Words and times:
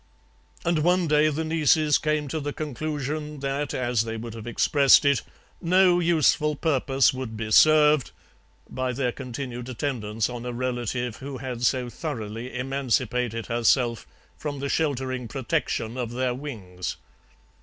"And 0.65 0.79
one 0.79 1.07
day 1.07 1.29
the 1.29 1.43
nieces 1.43 1.99
came 1.99 2.27
to 2.29 2.39
the 2.39 2.53
conclusion 2.53 3.39
that, 3.41 3.71
as 3.71 4.01
they 4.03 4.17
would 4.17 4.33
have 4.33 4.47
expressed 4.47 5.05
it, 5.05 5.21
'no 5.61 5.99
useful 5.99 6.55
purpose 6.55 7.13
would 7.13 7.37
be 7.37 7.51
served' 7.51 8.09
by 8.67 8.93
their 8.93 9.11
continued 9.11 9.69
attendance 9.69 10.27
on 10.27 10.43
a 10.43 10.53
relative 10.53 11.17
who 11.17 11.37
had 11.37 11.61
so 11.61 11.87
thoroughly 11.87 12.51
emancipated 12.57 13.45
herself 13.45 14.07
from 14.35 14.59
the 14.59 14.69
sheltering 14.69 15.27
protection 15.27 15.97
of 15.99 16.09
their 16.13 16.33
wings. 16.33 16.95